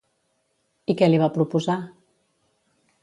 I 0.93 0.95
què 1.01 1.09
li 1.11 1.19
va 1.25 1.29
proposar? 1.35 1.77